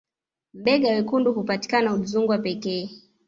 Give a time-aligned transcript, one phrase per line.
[0.53, 2.89] mbega wekundu hupatikana udzungwa pekee